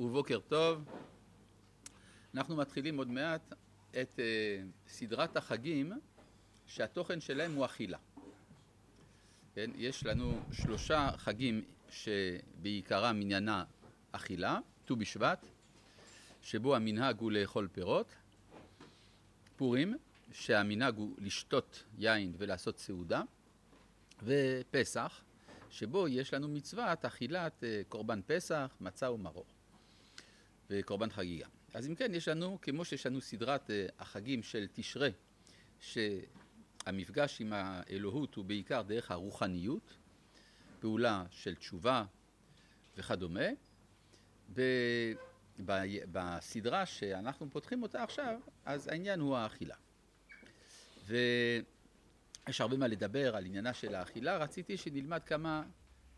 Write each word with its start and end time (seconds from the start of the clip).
ובוקר 0.00 0.40
טוב. 0.48 0.84
אנחנו 2.34 2.56
מתחילים 2.56 2.96
עוד 2.98 3.08
מעט 3.08 3.52
את 3.90 4.18
uh, 4.18 4.88
סדרת 4.88 5.36
החגים 5.36 5.92
שהתוכן 6.66 7.20
שלהם 7.20 7.54
הוא 7.54 7.64
אכילה. 7.64 7.98
כן? 9.54 9.70
יש 9.74 10.06
לנו 10.06 10.40
שלושה 10.52 11.10
חגים 11.16 11.64
שבעיקרם 11.90 13.20
עניינה 13.20 13.64
אכילה, 14.12 14.58
ט"ו 14.84 14.96
בשבט, 14.96 15.46
שבו 16.42 16.76
המנהג 16.76 17.18
הוא 17.18 17.32
לאכול 17.32 17.68
פירות, 17.72 18.14
פורים, 19.56 19.96
שהמנהג 20.32 20.96
הוא 20.96 21.16
לשתות 21.18 21.84
יין 21.98 22.32
ולעשות 22.38 22.78
סעודה, 22.78 23.22
ופסח, 24.22 25.20
שבו 25.70 26.08
יש 26.08 26.34
לנו 26.34 26.48
מצוות 26.48 27.04
אכילת 27.04 27.64
אה, 27.64 27.82
קורבן 27.88 28.20
פסח, 28.26 28.76
מצה 28.80 29.10
ומרור, 29.10 29.46
וקורבן 30.70 31.10
חגיגה. 31.10 31.46
אז 31.74 31.88
אם 31.88 31.94
כן, 31.94 32.14
יש 32.14 32.28
לנו, 32.28 32.58
כמו 32.62 32.84
שיש 32.84 33.06
לנו 33.06 33.20
סדרת 33.20 33.70
אה, 33.70 33.86
החגים 33.98 34.42
של 34.42 34.66
תשרי, 34.72 35.12
שהמפגש 35.80 37.40
עם 37.40 37.52
האלוהות 37.52 38.34
הוא 38.34 38.44
בעיקר 38.44 38.82
דרך 38.82 39.10
הרוחניות, 39.10 39.94
פעולה 40.80 41.24
של 41.30 41.54
תשובה 41.54 42.04
וכדומה, 42.96 43.46
בסדרה 46.12 46.86
שאנחנו 46.86 47.50
פותחים 47.50 47.82
אותה 47.82 48.02
עכשיו, 48.02 48.40
אז 48.64 48.88
העניין 48.88 49.20
הוא 49.20 49.36
האכילה. 49.36 49.76
ו... 51.06 51.16
יש 52.48 52.60
הרבה 52.60 52.76
מה 52.76 52.86
לדבר 52.86 53.36
על 53.36 53.46
עניינה 53.46 53.74
של 53.74 53.94
האכילה, 53.94 54.36
רציתי 54.36 54.76
שנלמד 54.76 55.24
כמה 55.24 55.62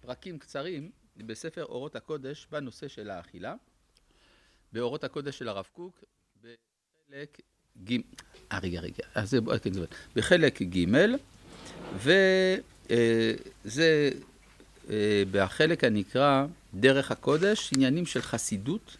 פרקים 0.00 0.38
קצרים 0.38 0.90
בספר 1.16 1.64
אורות 1.64 1.96
הקודש 1.96 2.46
בנושא 2.50 2.88
של 2.88 3.10
האכילה. 3.10 3.54
באורות 4.72 5.04
הקודש 5.04 5.38
של 5.38 5.48
הרב 5.48 5.64
קוק, 5.72 6.04
בחלק 6.42 7.40
ג', 7.84 7.96
אה 8.52 8.58
רגע 8.58 8.80
רגע, 8.80 9.04
אז 9.14 9.30
זה, 9.30 9.38
כן, 9.62 9.70
בחלק 10.16 10.62
ג', 10.62 10.86
וזה 11.96 12.20
אה, 14.90 15.22
בחלק 15.30 15.84
הנקרא 15.84 16.46
דרך 16.74 17.10
הקודש, 17.10 17.70
עניינים 17.76 18.06
של 18.06 18.22
חסידות, 18.22 18.96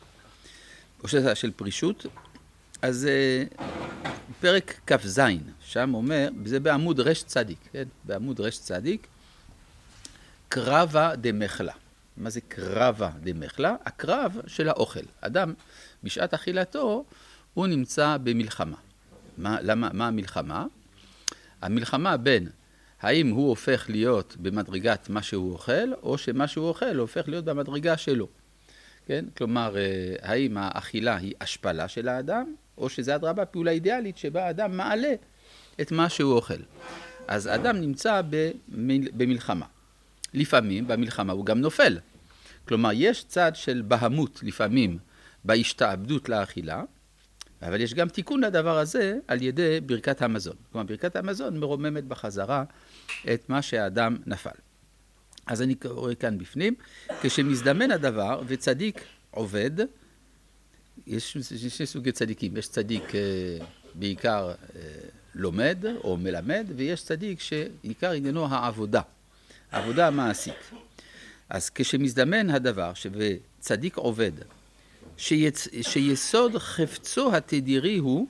או 1.03 1.09
של 1.35 1.51
פרישות, 1.57 2.07
אז 2.83 3.07
אה, 3.07 3.45
פרק 4.41 4.81
כ"ז, 4.87 5.21
שם 5.61 5.95
אומר, 5.95 6.29
זה 6.45 6.61
בעמוד 6.61 7.01
רש 7.01 7.23
צדיק, 7.23 7.59
כן? 7.73 7.85
בעמוד 8.05 8.41
רש 8.41 8.59
צדיק, 8.59 9.07
קרבה 10.49 11.17
דמחלה. 11.17 11.73
מה 12.17 12.31
זה 12.31 12.41
קרבה 12.41 13.11
דמחלה? 13.21 13.77
הקרב 13.85 14.41
של 14.47 14.69
האוכל. 14.69 15.01
אדם, 15.21 15.55
בשעת 16.05 16.35
אכילתו, 16.35 17.05
הוא 17.55 17.67
נמצא 17.67 18.17
במלחמה. 18.23 18.77
מה, 19.39 19.59
למה, 19.63 19.89
מה 19.93 20.07
המלחמה? 20.07 20.67
המלחמה 21.63 22.17
בין 22.17 22.49
האם 23.01 23.31
הוא 23.31 23.49
הופך 23.49 23.87
להיות 23.89 24.37
במדרגת 24.41 25.09
מה 25.09 25.23
שהוא 25.23 25.53
אוכל, 25.53 25.95
או 26.03 26.19
שמה 26.19 26.49
שהוא 26.49 26.69
אוכל 26.69 26.97
הופך 26.97 27.29
להיות 27.29 27.45
במדרגה 27.45 27.97
שלו. 27.97 28.29
כן? 29.07 29.25
כלומר, 29.37 29.77
אה, 29.77 29.83
האם 30.23 30.57
האכילה 30.57 31.17
היא 31.17 31.35
השפלה 31.41 31.89
של 31.89 32.09
האדם, 32.09 32.55
או 32.79 32.89
שזה 32.89 33.15
אדרבה 33.15 33.47
פעולה 33.47 33.71
אידיאלית 33.71 34.19
שבה 34.19 34.47
האדם 34.47 34.77
מעלה 34.77 35.15
את 35.81 35.93
מה 35.93 36.09
שהוא 36.09 36.33
אוכל. 36.33 36.63
אז 37.29 37.49
אדם 37.49 37.81
נמצא 37.81 38.21
במלחמה. 39.17 39.67
לפעמים 40.35 40.87
במלחמה 40.87 41.33
הוא 41.33 41.47
גם 41.47 41.61
נופל. 41.61 41.99
כלומר, 42.69 42.91
יש 42.95 43.25
צד 43.25 43.53
של 43.55 43.83
בהמות 43.89 44.41
לפעמים 44.43 44.99
בהשתעבדות 45.45 46.29
לאכילה, 46.29 46.83
אבל 47.63 47.81
יש 47.81 47.95
גם 47.95 48.09
תיקון 48.09 48.45
לדבר 48.45 48.79
הזה 48.79 49.19
על 49.29 49.43
ידי 49.43 49.81
ברכת 49.81 50.23
המזון. 50.23 50.57
כלומר, 50.73 50.87
ברכת 50.87 51.17
המזון 51.17 51.61
מרוממת 51.61 52.05
בחזרה 52.05 52.65
את 53.35 53.49
מה 53.49 53.63
שהאדם 53.63 54.17
נפל. 54.27 54.51
אז 55.47 55.63
אני 55.63 55.75
קורא 55.75 56.15
כאן 56.15 56.39
בפנים, 56.39 56.75
כשמזדמן 57.23 57.91
הדבר 57.91 58.43
וצדיק 58.47 59.05
עובד, 59.31 59.71
יש 61.07 61.37
שני 61.69 61.87
סוגי 61.87 62.13
צדיקים, 62.13 62.57
יש 62.57 62.69
צדיק 62.69 63.15
אה, 63.15 63.21
בעיקר 63.95 64.53
אה, 64.77 64.81
לומד 65.35 65.85
או 66.05 66.17
מלמד, 66.17 66.67
ויש 66.77 67.05
צדיק 67.05 67.41
שעיקר 67.41 68.11
עניינו 68.11 68.47
העבודה, 68.47 69.01
העבודה 69.73 70.07
המעשית. 70.07 70.71
אז 71.49 71.71
כשמזדמן 71.71 72.51
הדבר 72.51 72.93
שצדיק 72.95 73.97
עובד, 73.97 74.33
שיצ... 75.17 75.69
שיסוד 75.83 76.59
חפצו 76.59 77.37
התדירי 77.37 77.97
הוא, 77.97 78.27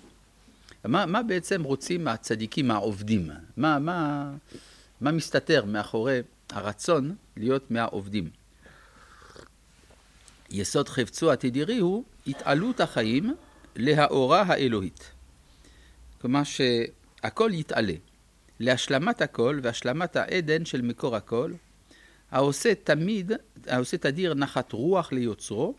מה, 0.84 1.06
מה 1.06 1.22
בעצם 1.22 1.62
רוצים 1.62 2.08
הצדיקים 2.08 2.70
העובדים? 2.70 3.30
מה, 3.56 3.78
מה, 3.78 4.30
מה 5.00 5.12
מסתתר 5.12 5.64
מאחורי 5.64 6.20
הרצון 6.50 7.14
להיות 7.36 7.70
מהעובדים? 7.70 8.30
יסוד 10.50 10.88
חפצו 10.88 11.32
התדירי 11.32 11.78
הוא 11.78 12.04
התעלות 12.26 12.80
החיים 12.80 13.34
להאורה 13.76 14.42
האלוהית. 14.42 15.10
כלומר 16.20 16.42
שהכל 16.44 17.50
יתעלה, 17.54 17.94
להשלמת 18.60 19.22
הכל 19.22 19.60
והשלמת 19.62 20.16
העדן 20.16 20.64
של 20.64 20.82
מקור 20.82 21.16
הכל, 21.16 21.52
העושה 22.30 22.74
תמיד, 22.74 23.32
העושה 23.66 23.98
תדיר 23.98 24.34
נחת 24.34 24.72
רוח 24.72 25.12
ליוצרו, 25.12 25.74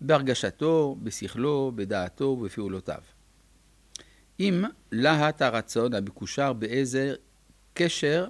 בהרגשתו, 0.00 0.96
בשכלו, 1.02 1.72
בדעתו 1.74 2.24
ובפעולותיו. 2.24 3.00
אם 4.40 4.64
להט 4.92 5.42
הרצון 5.42 5.94
המקושר 5.94 6.52
באיזה 6.52 7.14
קשר 7.74 8.26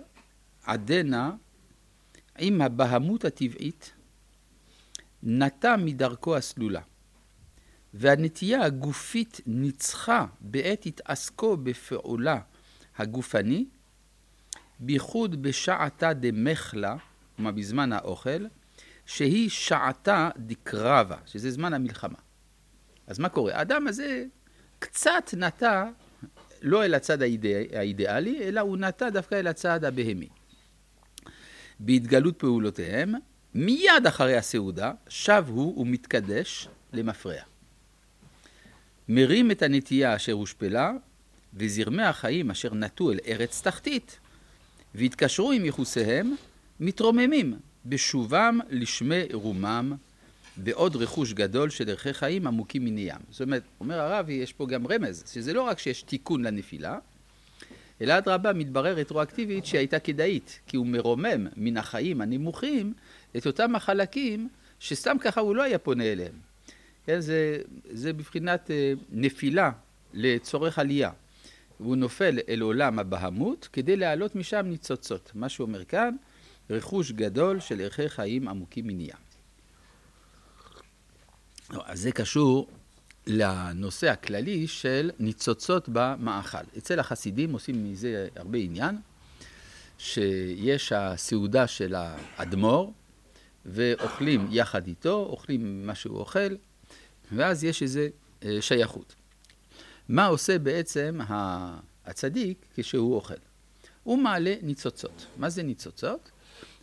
עדנה 0.65 1.33
עם 2.39 2.63
הבהמות 2.63 3.25
הטבעית, 3.25 3.93
נטע 5.23 5.77
מדרכו 5.77 6.37
הסלולה. 6.37 6.81
והנטייה 7.95 8.63
הגופית 8.63 9.41
ניצחה 9.47 10.27
בעת 10.41 10.87
התעסקו 10.87 11.57
בפעולה 11.57 12.41
הגופני, 12.97 13.67
בייחוד 14.81 15.43
בשעתה 15.43 16.13
דמחלה, 16.13 16.97
כלומר 17.37 17.51
בזמן 17.51 17.93
האוכל, 17.93 18.47
שהיא 19.07 19.51
שעתה 19.51 20.31
דקרבה, 20.37 21.17
שזה 21.27 21.51
זמן 21.51 21.75
המלחמה. 21.75 22.19
אז 23.07 23.19
מה 23.19 23.29
קורה? 23.29 23.57
האדם 23.57 23.89
הזה 23.89 24.25
קצת 24.79 25.31
נטע 25.37 25.85
לא 26.63 26.85
אל 26.85 26.95
הצד 26.95 27.23
האידא, 27.23 27.49
האידיאלי, 27.73 28.39
אלא 28.43 28.61
הוא 28.61 28.77
נטע 28.77 29.11
דווקא 29.11 29.35
אל 29.35 29.47
הצד 29.47 29.85
הבהמי. 29.85 30.29
בהתגלות 31.81 32.39
פעולותיהם, 32.39 33.13
מיד 33.55 34.07
אחרי 34.09 34.37
הסעודה, 34.37 34.93
שב 35.09 35.45
הוא 35.49 35.81
ומתקדש 35.81 36.69
למפרע. 36.93 37.43
מרים 39.09 39.51
את 39.51 39.63
הנטייה 39.63 40.17
אשר 40.17 40.33
הושפלה, 40.33 40.93
וזרמי 41.55 42.03
החיים 42.03 42.51
אשר 42.51 42.75
נטו 42.75 43.13
אל 43.13 43.19
ארץ 43.27 43.61
תחתית, 43.61 44.19
והתקשרו 44.95 45.53
עם 45.53 45.65
יחוסיהם, 45.65 46.35
מתרוממים 46.81 47.55
בשובם 47.87 48.61
לשמי 48.71 49.23
רומם, 49.33 49.93
בעוד 50.57 50.97
רכוש 50.97 51.33
גדול 51.33 51.71
של 51.71 51.91
ערכי 51.91 52.13
חיים 52.13 52.47
עמוקים 52.47 52.85
מן 52.85 52.99
ים. 52.99 53.17
זאת 53.31 53.41
אומרת, 53.41 53.63
אומר 53.81 54.01
הרבי, 54.01 54.33
יש 54.33 54.53
פה 54.53 54.67
גם 54.67 54.87
רמז, 54.87 55.25
שזה 55.33 55.53
לא 55.53 55.63
רק 55.63 55.79
שיש 55.79 56.03
תיקון 56.03 56.45
לנפילה, 56.45 56.99
אלא 58.01 58.19
אדרבה 58.19 58.53
מתברר 58.53 58.97
רטרואקטיבית 58.97 59.67
שהייתה 59.67 59.99
כדאית, 59.99 60.61
כי 60.67 60.77
הוא 60.77 60.87
מרומם 60.87 61.47
מן 61.57 61.77
החיים 61.77 62.21
הנמוכים 62.21 62.93
את 63.37 63.47
אותם 63.47 63.77
החלקים 63.77 64.49
שסתם 64.81 65.17
ככה 65.21 65.41
הוא 65.41 65.57
לא 65.57 65.63
היה 65.63 65.79
פונה 65.79 66.05
אליהם. 66.05 66.35
כן, 67.07 67.21
זה, 67.21 67.59
זה 67.91 68.13
בבחינת 68.13 68.71
אה, 68.71 68.93
נפילה 69.11 69.71
לצורך 70.15 70.79
עלייה. 70.79 71.11
הוא 71.85 71.97
נופל 71.97 72.39
אל 72.49 72.61
עולם 72.61 72.99
הבהמות 72.99 73.69
כדי 73.73 73.97
להעלות 73.97 74.35
משם 74.35 74.67
ניצוצות. 74.67 75.33
מה 75.35 75.49
שהוא 75.49 75.67
אומר 75.67 75.85
כאן, 75.85 76.17
רכוש 76.71 77.13
גדול 77.13 77.61
של 77.61 77.81
ערכי 77.81 78.09
חיים 78.09 78.49
עמוקים 78.49 78.87
מניין. 78.87 79.17
לא, 81.71 81.83
אז 81.87 82.01
זה 82.01 82.13
קשור 82.13 82.69
לנושא 83.27 84.11
הכללי 84.11 84.67
של 84.67 85.11
ניצוצות 85.19 85.89
במאכל. 85.93 86.59
אצל 86.79 87.01
החסידים 87.01 87.53
עושים 87.53 87.93
מזה 87.93 88.29
הרבה 88.37 88.59
עניין, 88.59 88.97
שיש 89.99 90.93
הסעודה 90.93 91.67
של 91.67 91.95
האדמו"ר, 91.97 92.93
ואוכלים 93.67 94.47
יחד 94.51 94.87
איתו, 94.87 95.27
אוכלים 95.31 95.87
מה 95.87 95.95
שהוא 95.95 96.19
אוכל, 96.19 96.57
ואז 97.33 97.65
יש 97.65 97.83
איזו 97.83 98.01
אה, 98.45 98.59
שייכות. 98.61 99.15
מה 100.09 100.27
עושה 100.27 100.59
בעצם 100.59 101.19
הצדיק 102.07 102.67
כשהוא 102.75 103.15
אוכל? 103.15 103.35
הוא 104.03 104.19
מעלה 104.19 104.55
ניצוצות. 104.63 105.27
מה 105.37 105.51
זה 105.51 105.63
ניצוצות? 105.63 106.31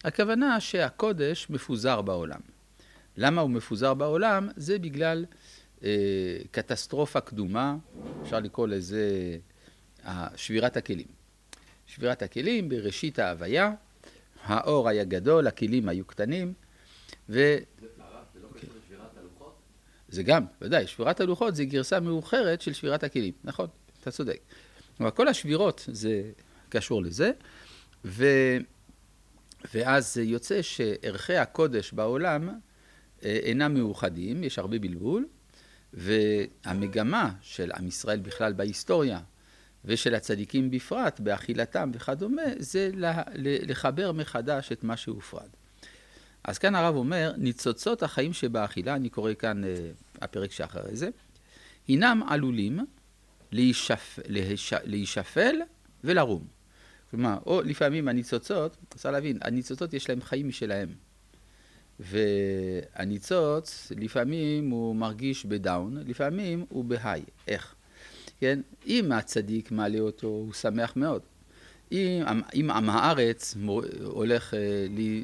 הכוונה 0.04 0.60
שהקודש 0.60 1.48
מפוזר 1.50 2.02
בעולם. 2.02 2.40
למה 3.18 3.42
הוא 3.42 3.50
מפוזר 3.50 3.94
בעולם? 3.94 4.50
זה 4.56 4.80
בגלל 4.80 5.26
אה, 5.84 5.90
קטסטרופה 6.52 7.22
קדומה, 7.22 7.76
אפשר 8.24 8.40
לקרוא 8.40 8.68
לזה 8.68 9.38
שבירת 10.36 10.78
הכלים. 10.78 11.08
שבירת 11.88 12.22
הכלים 12.22 12.70
בראשית 12.70 13.20
ההוויה, 13.20 13.72
האור 14.44 14.90
היה 14.90 15.04
גדול, 15.04 15.48
הכלים 15.48 15.90
היו 15.90 16.06
קטנים, 16.06 16.54
ו... 17.30 17.58
זה 20.10 20.24
גם, 20.24 20.46
ודאי, 20.62 20.88
שבירת 20.88 21.20
הלוחות 21.20 21.56
זה 21.56 21.66
גרסה 21.66 22.00
מאוחרת 22.00 22.62
של 22.62 22.74
שבירת 22.74 23.04
הכלים, 23.04 23.34
נכון, 23.44 23.68
אתה 24.02 24.12
צודק. 24.12 24.40
כלומר, 24.98 25.12
כל 25.12 25.28
השבירות 25.28 25.86
זה 25.92 26.32
קשור 26.70 27.02
לזה, 27.02 27.32
ו... 28.06 28.26
ואז 29.74 30.18
יוצא 30.18 30.62
שערכי 30.62 31.38
הקודש 31.38 31.94
בעולם 31.94 32.50
אה, 32.50 33.40
אינם 33.44 33.74
מאוחדים, 33.74 34.44
יש 34.44 34.60
הרבה 34.60 34.80
בלבול, 34.80 35.28
והמגמה 35.94 37.32
של 37.42 37.72
עם 37.72 37.88
ישראל 37.88 38.20
בכלל 38.20 38.54
בהיסטוריה, 38.54 39.20
ושל 39.86 40.16
הצדיקים 40.16 40.72
בפרט, 40.72 41.20
באכילתם 41.20 41.92
וכדומה, 41.94 42.42
זה 42.58 42.92
לחבר 43.68 44.12
מחדש 44.12 44.72
את 44.72 44.84
מה 44.84 44.98
שהופרד. 44.98 45.50
אז 46.44 46.58
כאן 46.58 46.76
הרב 46.76 46.96
אומר, 46.96 47.32
ניצוצות 47.38 48.04
החיים 48.04 48.34
שבאכילה, 48.34 48.96
אני 48.96 49.10
קורא 49.10 49.34
כאן 49.40 49.64
אה, 49.64 49.70
הפרק 50.22 50.52
שאחרי 50.52 50.96
זה, 50.96 51.10
הינם 51.88 52.24
עלולים 52.28 52.80
להישפ... 53.52 54.20
להיש... 54.28 54.74
להישפל 54.84 55.56
ולרום. 56.04 56.48
כלומר, 57.12 57.38
או 57.46 57.62
לפעמים 57.62 58.08
הניצוצות, 58.08 58.78
צריך 58.90 59.14
להבין, 59.14 59.38
הניצוצות 59.42 59.94
יש 59.94 60.10
להם 60.10 60.22
חיים 60.22 60.48
משלהם. 60.48 60.90
והניצוץ, 62.00 63.92
לפעמים 63.98 64.70
הוא 64.70 64.96
מרגיש 64.96 65.46
בדאון, 65.46 65.98
לפעמים 66.08 66.66
הוא 66.70 66.86
בהיי. 66.86 67.24
איך? 67.48 67.76
כן? 68.40 68.60
אם 68.88 69.12
הצדיק 69.12 69.72
מעלה 69.72 70.00
אותו, 70.00 70.28
הוא 70.28 70.54
שמח 70.54 70.96
מאוד. 70.96 71.22
אם, 71.92 72.24
אם 72.54 72.72
עם 72.72 72.90
הארץ 72.90 73.56
הולך 74.04 74.54
אה, 74.54 74.60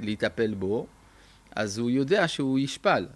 להיטפל 0.02 0.54
בו, 0.54 0.88
אז 1.56 1.78
הוא 1.78 1.90
יודע 1.90 2.28
שהוא 2.28 2.60
ישפל. 2.60 3.08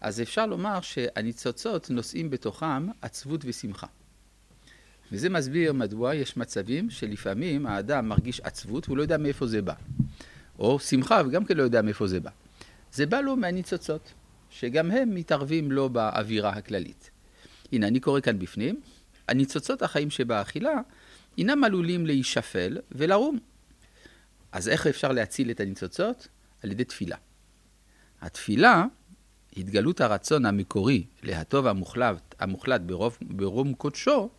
אז 0.00 0.20
אפשר 0.20 0.46
לומר 0.46 0.80
שהניצוצות 0.80 1.90
נושאים 1.90 2.30
בתוכם 2.30 2.88
עצבות 3.02 3.40
ושמחה. 3.44 3.86
וזה 5.12 5.28
מסביר 5.28 5.72
מדוע 5.72 6.14
יש 6.14 6.36
מצבים 6.36 6.90
שלפעמים 6.90 7.66
האדם 7.66 8.08
מרגיש 8.08 8.40
עצבות 8.40 8.88
והוא 8.88 8.96
לא 8.96 9.02
יודע 9.02 9.16
מאיפה 9.16 9.46
זה 9.46 9.62
בא. 9.62 9.74
או 10.58 10.80
שמחה 10.80 11.22
וגם 11.26 11.44
כן 11.44 11.56
לא 11.56 11.62
יודע 11.62 11.82
מאיפה 11.82 12.06
זה 12.06 12.20
בא. 12.20 12.30
זה 12.92 13.06
בא 13.06 13.20
לו 13.20 13.36
מהניצוצות, 13.36 14.12
שגם 14.50 14.90
הם 14.90 15.14
מתערבים 15.14 15.72
לו 15.72 15.90
באווירה 15.90 16.50
הכללית. 16.50 17.10
הנה, 17.72 17.86
אני 17.86 18.00
קורא 18.00 18.20
כאן 18.20 18.38
בפנים, 18.38 18.80
הניצוצות 19.28 19.82
החיים 19.82 20.10
שבאכילה 20.10 20.80
אינם 21.38 21.64
עלולים 21.64 22.06
להישפל 22.06 22.78
ולרום. 22.92 23.38
אז 24.52 24.68
איך 24.68 24.86
אפשר 24.86 25.12
להציל 25.12 25.50
את 25.50 25.60
הניצוצות? 25.60 26.28
על 26.62 26.70
ידי 26.70 26.84
תפילה. 26.84 27.16
התפילה, 28.22 28.84
התגלות 29.56 30.00
הרצון 30.00 30.46
המקורי 30.46 31.04
להטוב 31.22 31.66
המוחלט, 31.66 32.34
המוחלט 32.38 32.80
ברוב, 32.80 33.18
ברום 33.22 33.74
קודשו, 33.74 34.30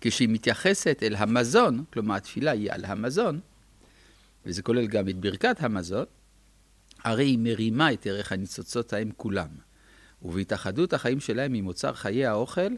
כשהיא 0.00 0.28
מתייחסת 0.28 0.98
אל 1.02 1.14
המזון, 1.16 1.84
כלומר 1.92 2.14
התפילה 2.14 2.50
היא 2.50 2.72
על 2.72 2.84
המזון, 2.84 3.40
וזה 4.46 4.62
כולל 4.62 4.86
גם 4.86 5.08
את 5.08 5.16
ברכת 5.16 5.56
המזון, 5.60 6.04
הרי 7.04 7.24
היא 7.24 7.38
מרימה 7.38 7.92
את 7.92 8.06
ערך 8.06 8.32
הניצוצות 8.32 8.92
ההם 8.92 9.10
כולם. 9.16 9.48
ובהתאחדות 10.22 10.92
החיים 10.92 11.20
שלהם 11.20 11.54
עם 11.54 11.66
אוצר 11.66 11.92
חיי 11.92 12.26
האוכל, 12.26 12.72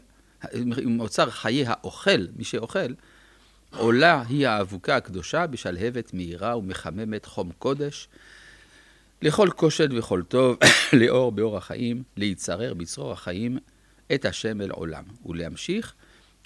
עם 0.53 0.99
אוצר 0.99 1.29
חיי 1.29 1.65
האוכל, 1.67 2.25
מי 2.35 2.43
שאוכל, 2.43 2.93
עולה 3.77 4.23
היא 4.29 4.47
האבוקה 4.47 4.95
הקדושה 4.95 5.47
בשלהבת 5.47 6.13
מהירה 6.13 6.57
ומחממת 6.57 7.25
חום 7.25 7.51
קודש, 7.59 8.07
לכל 9.23 9.49
כושד 9.55 9.93
וכל 9.93 10.23
טוב, 10.27 10.57
לאור 10.99 11.31
באור 11.31 11.57
החיים, 11.57 12.03
להיצרר 12.17 12.73
בצרור 12.73 13.11
החיים 13.11 13.57
את 14.13 14.25
השם 14.25 14.61
אל 14.61 14.71
עולם, 14.71 15.03
ולהמשיך 15.25 15.93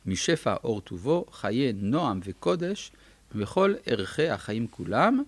משפע 0.06 0.56
אור 0.64 0.82
טובו, 0.82 1.26
חיי 1.32 1.74
נועם 1.74 2.20
וקודש, 2.24 2.92
וכל 3.36 3.74
ערכי 3.86 4.30
החיים 4.30 4.68
כולם, 4.68 5.24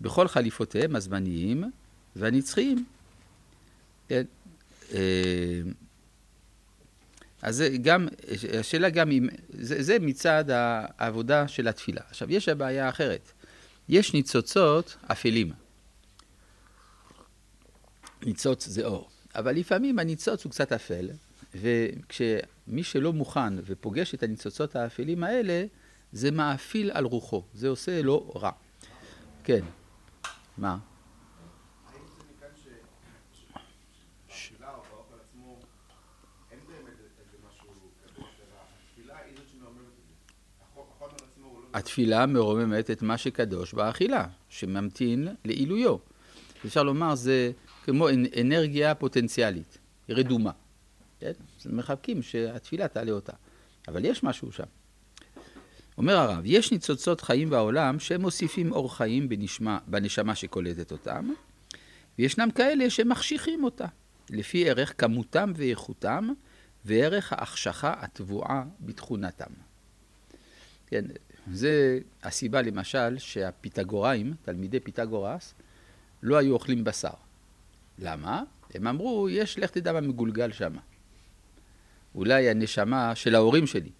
בכל 0.00 0.28
חליפותיהם 0.28 0.96
הזמניים 0.96 1.64
והנצחיים. 2.16 2.84
כן. 4.08 4.22
אה, 4.94 5.60
אז 7.42 7.56
זה 7.56 7.68
גם, 7.82 8.08
השאלה 8.60 8.90
גם 8.90 9.10
אם, 9.10 9.28
זה, 9.48 9.82
זה 9.82 9.98
מצד 10.00 10.44
העבודה 10.48 11.48
של 11.48 11.68
התפילה. 11.68 12.00
עכשיו, 12.10 12.30
יש 12.30 12.48
הבעיה 12.48 12.88
אחרת. 12.88 13.32
יש 13.88 14.14
ניצוצות 14.14 14.96
אפלים. 15.06 15.52
ניצוץ 18.26 18.66
זה 18.66 18.86
אור. 18.86 19.08
אבל 19.34 19.56
לפעמים 19.56 19.98
הניצוץ 19.98 20.44
הוא 20.44 20.50
קצת 20.50 20.72
אפל, 20.72 21.10
וכשמי 21.54 22.82
שלא 22.82 23.12
מוכן 23.12 23.54
ופוגש 23.66 24.14
את 24.14 24.22
הניצוצות 24.22 24.76
האפלים 24.76 25.24
האלה, 25.24 25.64
זה 26.12 26.30
מאפיל 26.30 26.90
על 26.90 27.04
רוחו, 27.04 27.42
זה 27.54 27.68
עושה 27.68 28.02
לו 28.02 28.32
רע. 28.36 28.50
כן. 29.44 29.60
מה? 30.58 30.78
התפילה 41.72 42.26
מרוממת 42.26 42.90
את 42.90 43.02
מה 43.02 43.18
שקדוש 43.18 43.74
באכילה, 43.74 44.26
שממתין 44.48 45.28
לעילויו. 45.44 45.96
אפשר 46.66 46.82
לומר, 46.82 47.14
זה 47.14 47.52
כמו 47.90 48.08
אנרגיה 48.40 48.94
פוטנציאלית, 48.94 49.78
רדומה. 50.08 50.50
כן? 51.20 51.32
מחכים 51.66 52.22
שהתפילה 52.22 52.88
תעלה 52.88 53.12
אותה. 53.12 53.32
אבל 53.88 54.04
יש 54.04 54.22
משהו 54.22 54.52
שם. 54.52 54.64
אומר 55.98 56.16
הרב, 56.16 56.42
יש 56.44 56.72
ניצוצות 56.72 57.20
חיים 57.20 57.50
בעולם 57.50 57.98
שהם 57.98 58.20
מוסיפים 58.20 58.72
אור 58.72 58.96
חיים 58.96 59.28
בנשמה, 59.28 59.78
בנשמה 59.86 60.34
שקולטת 60.34 60.92
אותם, 60.92 61.32
וישנם 62.18 62.50
כאלה 62.50 62.90
שמחשיכים 62.90 63.64
אותה, 63.64 63.86
לפי 64.30 64.70
ערך 64.70 64.94
כמותם 64.98 65.52
ואיכותם, 65.56 66.28
וערך 66.84 67.32
ההחשכה 67.32 67.94
התבואה 67.96 68.62
בתכונתם. 68.80 69.50
כן, 70.86 71.04
זה 71.52 71.98
הסיבה 72.22 72.62
למשל 72.62 73.18
שהפיתגוראים, 73.18 74.34
תלמידי 74.42 74.80
פיתגורס, 74.80 75.54
לא 76.22 76.36
היו 76.36 76.52
אוכלים 76.52 76.84
בשר. 76.84 77.29
למה? 78.00 78.42
הם 78.74 78.86
אמרו, 78.86 79.28
יש, 79.28 79.58
לך 79.58 79.70
תדע 79.70 79.92
מה 79.92 80.00
מגולגל 80.00 80.52
שם. 80.52 80.72
אולי 82.14 82.50
הנשמה 82.50 83.14
של 83.14 83.34
ההורים 83.34 83.66
שלי. 83.66 83.90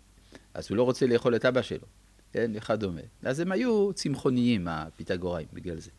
אז 0.54 0.66
הוא 0.70 0.76
לא 0.76 0.82
רוצה 0.82 1.06
לאכול 1.06 1.36
את 1.36 1.44
אבא 1.44 1.62
שלו, 1.62 1.86
כן, 2.32 2.50
וכדומה. 2.54 3.00
אז 3.22 3.40
הם 3.40 3.52
היו 3.52 3.92
צמחוניים, 3.92 4.68
הפיתגוראים, 4.68 5.46
בגלל 5.52 5.78
זה. 5.78 5.90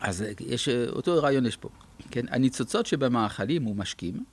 אז 0.00 0.24
יש, 0.40 0.68
אותו 0.68 1.22
רעיון 1.22 1.46
יש 1.46 1.56
פה. 1.56 1.68
כן, 2.10 2.26
הניצוצות 2.28 2.86
שבמאכלים 2.86 3.66
ומשקים, 3.66 4.24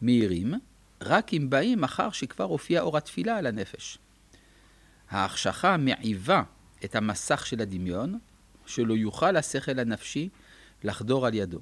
מהירים, 0.00 0.54
רק 1.02 1.34
אם 1.34 1.50
באים 1.50 1.84
אחר 1.84 2.10
שכבר 2.10 2.44
הופיע 2.44 2.80
אור 2.80 2.96
התפילה 2.96 3.36
על 3.36 3.46
הנפש. 3.46 3.98
ההחשכה 5.10 5.76
מעיבה 5.76 6.42
את 6.84 6.96
המסך 6.96 7.46
של 7.46 7.60
הדמיון, 7.60 8.18
שלא 8.66 8.94
יוכל 8.94 9.36
השכל 9.36 9.78
הנפשי 9.78 10.28
לחדור 10.84 11.26
על 11.26 11.34
ידו. 11.34 11.60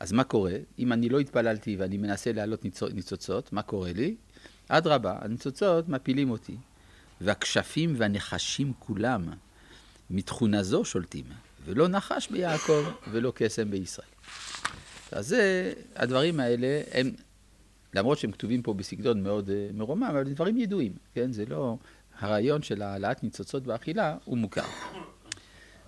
אז 0.00 0.12
מה 0.12 0.24
קורה? 0.24 0.54
אם 0.78 0.92
אני 0.92 1.08
לא 1.08 1.20
התפללתי 1.20 1.76
ואני 1.76 1.96
מנסה 1.96 2.32
להעלות 2.32 2.64
ניצוצות, 2.94 3.52
מה 3.52 3.62
קורה 3.62 3.92
לי? 3.92 4.16
אדרבה, 4.68 5.18
הניצוצות 5.20 5.88
מפילים 5.88 6.30
אותי. 6.30 6.56
והכשפים 7.22 7.94
והנחשים 7.96 8.72
כולם 8.78 9.28
מתכונה 10.10 10.62
זו 10.62 10.84
שולטים, 10.84 11.24
ולא 11.64 11.88
נחש 11.88 12.28
ביעקב 12.28 12.84
ולא 13.10 13.32
קסם 13.34 13.70
בישראל. 13.70 14.08
אז 15.12 15.26
זה, 15.26 15.72
הדברים 15.96 16.40
האלה 16.40 16.82
הם, 16.92 17.10
למרות 17.94 18.18
שהם 18.18 18.32
כתובים 18.32 18.62
פה 18.62 18.74
בסגנון 18.74 19.22
מאוד 19.22 19.48
uh, 19.48 19.76
מרומם, 19.76 20.02
אבל 20.02 20.24
זה 20.24 20.34
דברים 20.34 20.56
ידועים, 20.58 20.92
כן? 21.14 21.32
זה 21.32 21.44
לא, 21.46 21.76
הרעיון 22.18 22.62
של 22.62 22.82
העלאת 22.82 23.24
ניצוצות 23.24 23.62
באכילה 23.62 24.16
הוא 24.24 24.38
מוכר. 24.38 24.64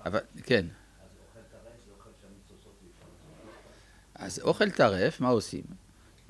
אבל, 0.06 0.20
כן. 0.42 0.66
אז 4.24 4.38
אוכל 4.38 4.70
טרף, 4.70 5.20
מה 5.20 5.28
עושים? 5.28 5.62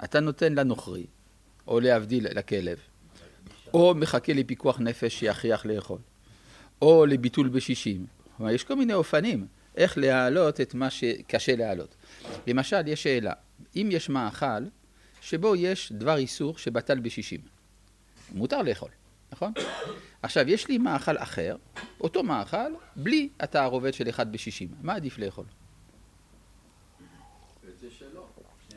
אתה 0.04 0.20
נותן 0.20 0.54
לנוכרי, 0.54 1.06
או 1.66 1.80
להבדיל 1.80 2.38
לכלב, 2.38 2.78
או 3.74 3.94
מחכה 3.94 4.32
לפיקוח 4.32 4.80
נפש 4.80 5.18
שיכריח 5.18 5.66
לאכול, 5.66 5.98
או 6.82 7.06
לביטול 7.06 7.48
בשישים. 7.48 8.06
כלומר, 8.36 8.52
יש 8.52 8.64
כל 8.64 8.74
מיני 8.74 8.94
אופנים. 8.94 9.46
איך 9.76 9.98
להעלות 9.98 10.60
את 10.60 10.74
מה 10.74 10.90
שקשה 10.90 11.56
להעלות. 11.56 11.94
למשל, 12.46 12.88
יש 12.88 13.02
שאלה, 13.02 13.32
אם 13.76 13.88
יש 13.92 14.08
מאכל 14.08 14.64
שבו 15.20 15.56
יש 15.56 15.92
דבר 15.92 16.16
איסור 16.16 16.58
שבטל 16.58 16.98
בשישים, 16.98 17.40
מותר 18.32 18.62
לאכול, 18.62 18.90
נכון? 19.32 19.52
עכשיו, 20.22 20.48
יש 20.48 20.68
לי 20.68 20.78
מאכל 20.78 21.18
אחר, 21.18 21.56
אותו 22.00 22.22
מאכל, 22.22 22.72
בלי 22.96 23.28
התערובת 23.40 23.94
של 23.94 24.08
אחד 24.08 24.32
בשישים. 24.32 24.68
מה 24.82 24.94
עדיף 24.94 25.18
לאכול? 25.18 25.44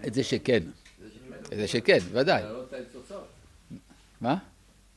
את 0.07 0.13
זה 0.13 0.23
שכן. 0.23 0.63
את 1.53 1.57
זה 1.57 1.67
שכן, 1.67 1.97
ודאי. 2.11 2.43
מה? 4.21 4.37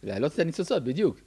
להעלות 0.02 0.35
את 0.35 0.38
הניצוצות, 0.38 0.85
בדיוק. 0.85 1.21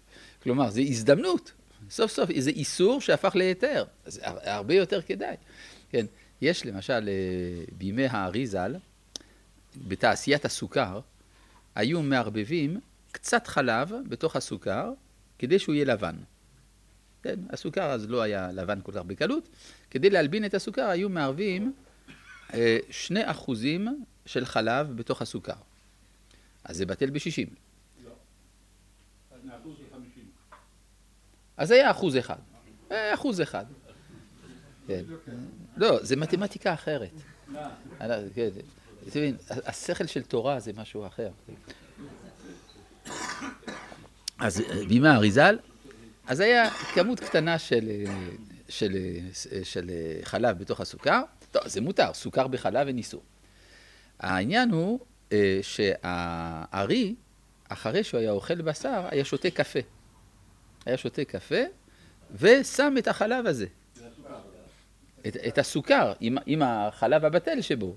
כלומר, 0.43 0.69
זו 0.69 0.81
הזדמנות. 0.81 1.51
סוף 1.89 2.11
סוף, 2.11 2.29
זה 2.39 2.49
איסור 2.49 3.01
שהפך 3.01 3.35
להיתר. 3.35 3.83
זה 4.05 4.21
הרבה 4.25 4.73
יותר 4.73 5.01
כדאי. 5.01 5.35
כן, 5.89 6.05
יש 6.41 6.65
למשל, 6.65 7.09
אה, 7.09 7.63
בימי 7.77 8.05
הארי 8.05 8.47
ז"ל, 8.47 8.75
בתעשיית 9.87 10.45
הסוכר, 10.45 10.99
היו 11.75 12.01
מערבבים 12.01 12.79
קצת 13.11 13.47
חלב 13.47 13.91
בתוך 14.09 14.35
הסוכר, 14.35 14.91
כדי 15.39 15.59
שהוא 15.59 15.75
יהיה 15.75 15.85
לבן. 15.85 16.15
כן, 17.23 17.39
הסוכר 17.49 17.91
אז 17.91 18.09
לא 18.09 18.21
היה 18.21 18.51
לבן 18.51 18.79
כל 18.83 18.91
כך 18.91 19.01
בקלות. 19.01 19.49
כדי 19.91 20.09
להלבין 20.09 20.45
את 20.45 20.53
הסוכר 20.53 20.81
היו 20.81 21.09
מערבים 21.09 21.73
אה, 22.53 22.77
שני 22.89 23.31
אחוזים 23.31 24.03
של 24.25 24.45
חלב 24.45 24.97
בתוך 24.97 25.21
הסוכר. 25.21 25.53
אז 26.63 26.77
זה 26.77 26.85
בטל 26.85 27.09
בשישים. 27.09 27.47
לא. 28.03 28.11
אז 31.57 31.71
היה 31.71 31.91
אחוז 31.91 32.17
אחד. 32.17 32.39
אה, 32.91 33.13
אחוז 33.13 33.41
אחד. 33.41 33.65
כן. 34.87 35.03
לא, 35.77 36.03
זה 36.03 36.15
מתמטיקה 36.15 36.73
אחרת. 36.73 37.11
כן, 38.33 38.49
השכל 39.47 40.05
של 40.05 40.21
תורה 40.21 40.59
זה 40.59 40.71
משהו 40.75 41.07
אחר. 41.07 41.31
אז 44.39 44.61
בימי 44.87 45.09
אריזל, 45.09 45.57
אז 46.27 46.39
היה 46.39 46.69
כמות 46.69 47.19
קטנה 47.19 47.59
של, 47.59 47.89
של, 48.69 48.97
של 49.63 49.91
חלב 50.23 50.57
בתוך 50.57 50.79
הסוכר. 50.79 51.21
טוב, 51.53 51.67
זה 51.67 51.81
מותר, 51.81 52.13
סוכר 52.13 52.47
בחלב 52.47 52.87
איסור. 52.87 53.23
העניין 54.19 54.71
הוא 54.71 54.99
אה, 55.31 55.59
שהארי, 55.61 57.15
אחרי 57.69 58.03
שהוא 58.03 58.19
היה 58.19 58.31
אוכל 58.31 58.61
בשר, 58.61 59.07
היה 59.11 59.25
שותה 59.25 59.49
קפה. 59.49 59.79
היה 60.85 60.97
שותה 60.97 61.25
קפה 61.25 61.61
ושם 62.35 62.93
את 62.97 63.07
החלב 63.07 63.47
הזה. 63.47 63.65
את, 65.27 65.37
את 65.47 65.57
הסוכר 65.57 66.13
עם, 66.19 66.37
עם 66.45 66.61
החלב 66.61 67.25
הבטל 67.25 67.61
שבו. 67.61 67.95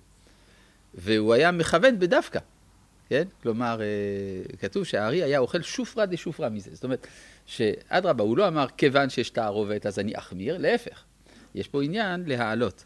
והוא 0.95 1.35
היה 1.35 1.51
מכוון 1.51 1.99
בדווקא, 1.99 2.39
כן? 3.09 3.25
כלומר, 3.43 3.81
אה, 3.81 4.57
כתוב 4.59 4.85
שהארי 4.85 5.23
היה 5.23 5.39
אוכל 5.39 5.63
שופרא 5.63 6.05
דשופרא 6.05 6.49
מזה. 6.49 6.71
זאת 6.75 6.85
אומרת, 6.85 7.07
שאדרבה, 7.47 8.25
הוא 8.25 8.37
לא 8.37 8.49
אמר 8.49 8.67
כיוון 8.77 9.11
שיש 9.11 9.31
תערובת 9.31 9.87
אז 9.87 9.99
אני 9.99 10.13
אחמיר, 10.19 10.59
להפך. 10.59 11.05
יש 11.55 11.69
פה 11.69 11.83
עניין 11.83 12.23
להעלות. 12.27 12.85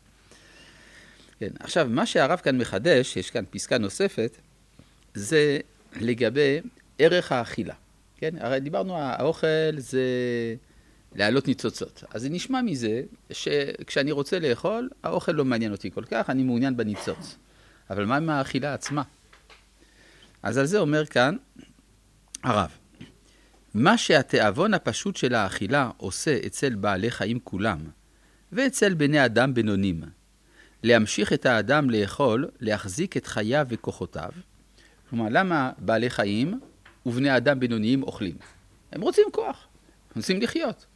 כן, 1.41 1.51
עכשיו, 1.61 1.87
מה 1.91 2.07
שהרב 2.07 2.39
כאן 2.39 2.59
מחדש, 2.59 3.17
יש 3.17 3.31
כאן 3.31 3.45
פסקה 3.51 3.79
נוספת, 3.79 4.37
זה 5.15 5.59
לגבי 6.01 6.61
ערך 6.99 7.33
האכילה. 7.33 7.75
כן, 8.17 8.35
הרי 8.41 8.61
דיברנו, 8.61 8.97
האוכל 8.97 9.47
זה 9.77 10.05
להעלות 11.15 11.49
ניצוצות. 11.49 12.05
אז 12.15 12.23
זה 12.23 12.29
נשמע 12.29 12.63
מזה 12.63 13.03
שכשאני 13.31 14.13
רוצה 14.13 14.39
לאכול, 14.39 14.91
האוכל 15.03 15.33
לא 15.33 15.45
מעניין 15.45 15.73
אותי 15.73 15.91
כל 15.91 16.05
כך, 16.05 16.31
אני 16.31 16.43
מעוניין 16.43 16.77
בניצוץ. 16.77 17.37
אבל 17.91 18.05
מה 18.05 18.17
עם 18.17 18.31
האכילה 18.31 18.75
עצמה? 18.75 19.03
אז 20.43 20.59
על 20.59 20.67
זה 20.67 20.79
אומר 20.79 21.07
כאן 21.07 21.37
הרב. 22.43 22.71
מה 23.75 23.99
שהתיאבון 23.99 24.75
הפשוט 24.75 25.17
של 25.17 25.35
האכילה 25.35 25.91
עושה 25.97 26.39
אצל 26.47 26.75
בעלי 26.75 27.11
חיים 27.11 27.39
כולם, 27.45 27.79
ואצל 28.53 28.95
בני 28.95 29.25
אדם 29.25 29.55
בינונים, 29.55 30.03
להמשיך 30.83 31.33
את 31.33 31.47
האדם 31.47 31.91
לאכול, 31.91 32.49
להחזיק 32.61 33.17
את 33.17 33.27
חייו 33.27 33.67
וכוחותיו. 33.69 34.31
כלומר, 35.11 35.27
למה 35.31 35.73
בעלי 35.79 36.11
חיים 36.11 36.61
ובני 37.07 37.37
אדם 37.37 37.61
בינוניים 37.61 38.03
אוכלים? 38.03 38.37
הם 38.93 39.01
רוצים 39.01 39.25
כוח, 39.33 39.67
הם 40.11 40.13
רוצים 40.17 40.41
לחיות. 40.41 40.87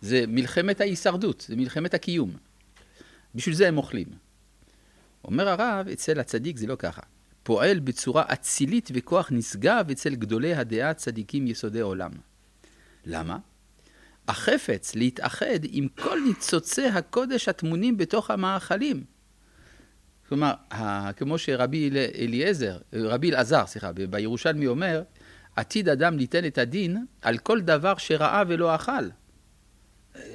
זה 0.00 0.24
מלחמת 0.28 0.80
ההישרדות, 0.80 1.44
זה 1.48 1.56
מלחמת 1.56 1.94
הקיום. 1.94 2.30
בשביל 3.34 3.54
זה 3.54 3.68
הם 3.68 3.78
אוכלים. 3.78 4.06
אומר 5.24 5.48
הרב, 5.48 5.88
אצל 5.88 6.20
הצדיק 6.20 6.56
זה 6.56 6.66
לא 6.66 6.76
ככה. 6.78 7.02
פועל 7.42 7.78
בצורה 7.78 8.24
אצילית 8.32 8.90
וכוח 8.94 9.28
נשגב 9.32 9.90
אצל 9.90 10.14
גדולי 10.14 10.54
הדעה 10.54 10.90
הצדיקים 10.90 11.46
יסודי 11.46 11.80
עולם. 11.80 12.10
למה? 13.06 13.38
החפץ 14.28 14.94
להתאחד 14.94 15.58
עם 15.62 15.88
כל 15.88 16.20
ניצוצי 16.26 16.86
הקודש 16.86 17.48
הטמונים 17.48 17.96
בתוך 17.96 18.30
המאכלים. 18.30 19.04
כלומר, 20.28 20.52
כמו 21.16 21.38
שרבי 21.38 21.90
אליעזר, 22.18 22.78
רבי 22.92 23.30
אלעזר, 23.30 23.66
סליחה, 23.66 23.92
בירושלמי 23.92 24.66
אומר, 24.66 25.02
עתיד 25.56 25.88
אדם 25.88 26.18
ליתן 26.18 26.46
את 26.46 26.58
הדין 26.58 27.06
על 27.22 27.38
כל 27.38 27.60
דבר 27.60 27.96
שראה 27.96 28.42
ולא 28.48 28.74
אכל. 28.74 29.08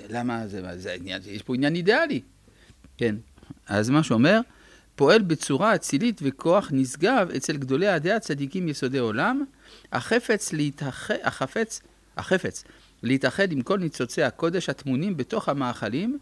למה 0.10 0.48
זה, 0.48 0.78
זה 0.78 0.94
עניין, 0.94 1.22
יש 1.26 1.42
פה 1.42 1.56
עניין 1.56 1.76
אידיאלי. 1.76 2.22
כן, 2.98 3.16
אז 3.68 3.90
מה 3.90 4.04
שאומר, 4.04 4.40
פועל 4.96 5.22
בצורה 5.22 5.76
אצילית 5.76 6.22
וכוח 6.24 6.70
נשגב 6.72 7.30
אצל 7.38 7.58
גדולי 7.58 7.88
הדעה 7.88 8.16
הצדיקים 8.16 8.68
יסודי 8.68 8.98
עולם, 8.98 9.44
החפץ, 9.92 10.54
להתאח... 10.54 11.12
החפץ, 11.24 11.82
החפץ 12.18 12.64
להתאחד 13.04 13.52
עם 13.52 13.62
כל 13.62 13.80
ניצוצי 13.80 14.24
הקודש 14.24 14.70
הטמונים 14.70 15.18
בתוך 15.18 15.50
המאכלים, 15.50 16.20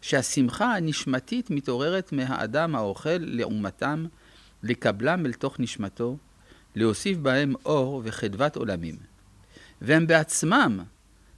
שהשמחה 0.00 0.76
הנשמתית 0.76 1.50
מתעוררת 1.50 2.12
מהאדם 2.12 2.76
האוכל 2.76 3.16
לעומתם, 3.18 4.06
לקבלם 4.62 5.26
אל 5.26 5.32
תוך 5.32 5.60
נשמתו, 5.60 6.16
להוסיף 6.74 7.18
בהם 7.18 7.54
אור 7.64 8.02
וחדוות 8.04 8.56
עולמים. 8.56 8.96
והם 9.80 10.06
בעצמם 10.06 10.80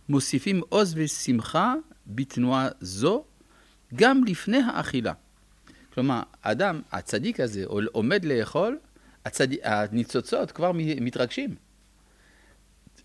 מוסיפים 0.09 0.61
עוז 0.69 0.95
ושמחה 0.97 1.75
בתנועה 2.07 2.69
זו 2.81 3.25
גם 3.95 4.25
לפני 4.25 4.59
האכילה. 4.59 5.12
כלומר, 5.95 6.23
האדם, 6.43 6.81
הצדיק 6.93 7.41
הזה, 7.41 7.65
עומד 7.93 8.25
לאכול, 8.25 8.79
הצד... 9.25 9.49
הניצוצות 9.62 10.53
כבר 10.53 10.73
מתרגשים. 10.75 11.55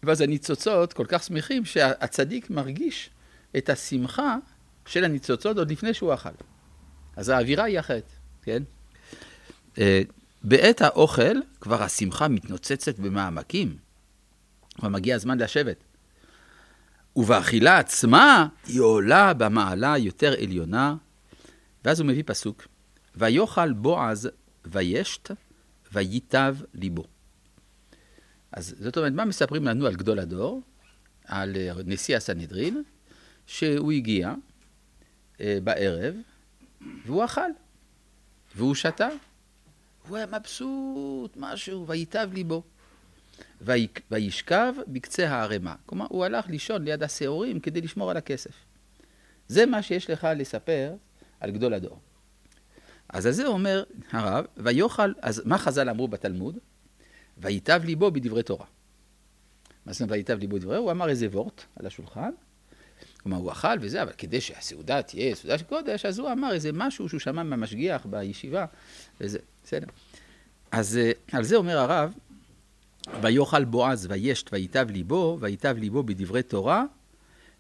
ואז 0.03 0.22
הניצוצות 0.22 0.93
כל 0.93 1.05
כך 1.07 1.24
שמחים 1.24 1.65
שהצדיק 1.65 2.50
מרגיש 2.50 3.10
את 3.57 3.69
השמחה 3.69 4.38
של 4.85 5.03
הניצוצות 5.03 5.57
עוד 5.57 5.71
לפני 5.71 5.93
שהוא 5.93 6.13
אכל. 6.13 6.29
אז 7.15 7.29
האווירה 7.29 7.63
היא 7.63 7.79
אחרת, 7.79 8.11
כן? 8.41 8.63
אה, 9.77 10.01
בעת 10.43 10.81
האוכל 10.81 11.37
כבר 11.61 11.83
השמחה 11.83 12.27
מתנוצצת 12.27 12.99
במעמקים, 12.99 13.77
כבר 14.75 14.89
מגיע 14.89 15.15
הזמן 15.15 15.37
לשבת. 15.37 15.83
ובאכילה 17.15 17.77
עצמה 17.77 18.47
היא 18.67 18.81
עולה 18.81 19.33
במעלה 19.33 19.97
יותר 19.97 20.33
עליונה, 20.41 20.95
ואז 21.85 21.99
הוא 21.99 22.07
מביא 22.07 22.23
פסוק, 22.25 22.67
ויאכל 23.15 23.73
בועז 23.73 24.29
וישת 24.65 25.31
וייטב 25.91 26.55
ליבו. 26.73 27.03
אז 28.51 28.75
זאת 28.79 28.97
אומרת, 28.97 29.13
מה 29.13 29.25
מספרים 29.25 29.65
לנו 29.65 29.87
על 29.87 29.95
גדול 29.95 30.19
הדור, 30.19 30.61
על 31.25 31.55
אה, 31.55 31.73
נשיא 31.85 32.17
הסנהדרין, 32.17 32.83
שהוא 33.47 33.91
הגיע 33.91 34.33
בערב, 35.63 36.15
והוא 37.05 37.25
אכל, 37.25 37.51
והוא 38.55 38.75
שתה, 38.75 39.09
הוא 40.07 40.17
היה 40.17 40.25
מבסוט, 40.25 41.38
משהו, 41.38 41.88
וייטב 41.88 42.29
ליבו. 42.33 42.63
וישכב 44.12 44.73
בקצה 44.88 45.29
הערימה. 45.29 45.75
כלומר, 45.85 46.05
הוא 46.09 46.25
הלך 46.25 46.47
לישון 46.47 46.83
ליד 46.83 47.03
השעורים 47.03 47.59
כדי 47.59 47.81
לשמור 47.81 48.12
על 48.12 48.17
הכסף. 48.17 48.51
זה 49.47 49.65
מה 49.65 49.81
שיש 49.81 50.09
לך 50.09 50.27
לספר 50.35 50.93
על 51.39 51.51
גדול 51.51 51.73
הדור. 51.73 52.00
אז 53.09 53.23
זה 53.23 53.47
אומר 53.47 53.83
הרב, 54.12 54.45
ויאכל, 54.57 55.13
אז 55.21 55.41
מה 55.45 55.57
חז"ל 55.57 55.89
אמרו 55.89 56.07
בתלמוד? 56.07 56.57
וייטב 57.38 57.81
ליבו 57.85 58.12
בדברי 58.12 58.43
תורה. 58.43 58.65
מה 59.85 59.93
זאת 59.93 60.01
אומרת 60.01 60.12
וייטב 60.12 60.39
ליבו 60.39 60.55
בדברי? 60.55 60.77
הוא 60.77 60.91
אמר 60.91 61.09
איזה 61.09 61.27
וורט 61.27 61.63
על 61.75 61.85
השולחן, 61.85 62.31
כלומר 63.23 63.37
הוא 63.37 63.51
אכל 63.51 63.77
וזה, 63.81 64.01
אבל 64.03 64.11
כדי 64.17 64.41
שהסעודה 64.41 65.01
תהיה 65.01 65.35
סעודה 65.35 65.57
של 65.57 65.63
קודש, 65.65 66.05
אז 66.05 66.19
הוא 66.19 66.31
אמר 66.31 66.53
איזה 66.53 66.71
משהו 66.73 67.09
שהוא 67.09 67.19
שמע 67.19 67.43
מהמשגיח 67.43 68.05
בישיבה, 68.05 68.65
וזה, 69.21 69.39
בסדר. 69.63 69.87
אז 70.71 70.97
אה, 70.97 71.11
על 71.31 71.43
זה 71.43 71.55
אומר 71.55 71.77
הרב, 71.77 72.13
ויאכל 73.21 73.65
בועז 73.65 74.07
וישת 74.09 74.53
וייטב 74.53 74.87
ליבו, 74.91 75.37
וייטב 75.39 75.75
ליבו 75.77 76.03
בדברי 76.03 76.43
תורה, 76.43 76.83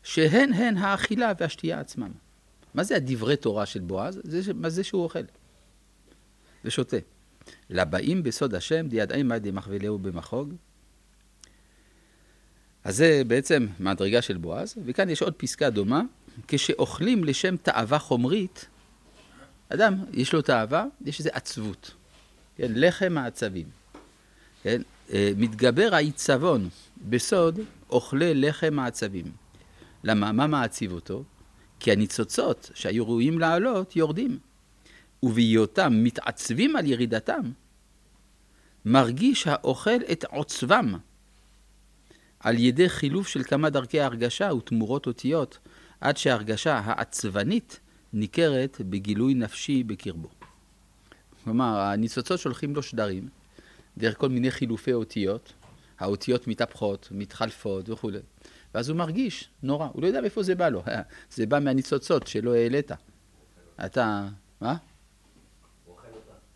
שהן 0.03 0.53
הן 0.53 0.77
האכילה 0.77 1.31
והשתייה 1.39 1.79
עצמם. 1.79 2.11
מה 2.73 2.83
זה 2.83 2.95
הדברי 2.95 3.35
תורה 3.35 3.65
של 3.65 3.79
בועז? 3.79 4.19
זה, 4.23 4.53
מה 4.53 4.69
זה 4.69 4.83
שהוא 4.83 5.03
אוכל 5.03 5.19
ושותה. 6.65 6.97
לבאים 7.69 8.23
בסוד 8.23 8.55
השם, 8.55 8.87
דידאי 8.87 9.23
מאי 9.23 9.39
דמחבלהו 9.39 9.99
במחוג. 9.99 10.53
אז 12.83 12.95
זה 12.97 13.21
בעצם 13.27 13.67
מהדרגה 13.79 14.21
של 14.21 14.37
בועז, 14.37 14.75
וכאן 14.85 15.09
יש 15.09 15.21
עוד 15.21 15.33
פסקה 15.33 15.69
דומה, 15.69 16.01
כשאוכלים 16.47 17.23
לשם 17.23 17.57
תאווה 17.57 17.99
חומרית, 17.99 18.65
אדם, 19.69 19.93
יש 20.13 20.33
לו 20.33 20.41
תאווה, 20.41 20.85
יש 21.05 21.19
איזו 21.19 21.29
עצבות. 21.33 21.91
כן, 22.55 22.71
לחם 22.75 23.17
העצבים. 23.17 23.65
כן, 24.63 24.81
אה, 25.13 25.31
מתגבר 25.37 25.89
העיצבון 25.93 26.69
בסוד 27.09 27.59
אוכלי 27.89 28.33
לחם 28.33 28.79
העצבים. 28.79 29.25
למה? 30.03 30.31
מה 30.31 30.47
מעציב 30.47 30.91
אותו? 30.91 31.23
כי 31.79 31.91
הניצוצות 31.91 32.71
שהיו 32.73 33.07
ראויים 33.07 33.39
לעלות 33.39 33.95
יורדים. 33.95 34.39
ובהיותם 35.23 36.03
מתעצבים 36.03 36.75
על 36.75 36.85
ירידתם, 36.87 37.41
מרגיש 38.85 39.47
האוכל 39.47 39.99
את 40.11 40.23
עוצבם 40.23 40.93
על 42.43 42.57
ידי 42.57 42.89
חילוף 42.89 43.27
של 43.27 43.43
כמה 43.43 43.69
דרכי 43.69 43.99
הרגשה 43.99 44.53
ותמורות 44.53 45.07
אותיות, 45.07 45.57
עד 46.01 46.17
שההרגשה 46.17 46.81
העצבנית 46.83 47.79
ניכרת 48.13 48.81
בגילוי 48.89 49.33
נפשי 49.33 49.83
בקרבו. 49.83 50.29
כלומר, 51.43 51.79
הניצוצות 51.79 52.39
שולחים 52.39 52.75
לו 52.75 52.83
שדרים, 52.83 53.29
דרך 53.97 54.17
כל 54.17 54.29
מיני 54.29 54.51
חילופי 54.51 54.93
אותיות, 54.93 55.53
האותיות 55.99 56.47
מתהפכות, 56.47 57.07
מתחלפות 57.11 57.89
וכולי. 57.89 58.19
ואז 58.73 58.89
הוא 58.89 58.97
מרגיש 58.97 59.49
נורא, 59.63 59.87
הוא 59.93 60.01
לא 60.01 60.07
יודע 60.07 60.21
מאיפה 60.21 60.43
זה 60.43 60.55
בא 60.55 60.69
לו, 60.69 60.83
זה 61.31 61.45
בא 61.45 61.59
מהניצוצות 61.59 62.27
שלא 62.27 62.55
העלית. 62.55 62.91
אתה, 63.85 64.27
מה? 64.61 64.75